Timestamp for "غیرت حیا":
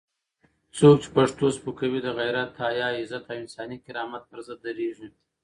2.19-2.87